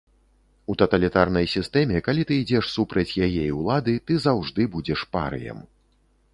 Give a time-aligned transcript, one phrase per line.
[0.73, 5.65] У таталітарнай сістэме, калі ты ідзеш супраць яе і ўлады, ты заўжды будзеш парыем.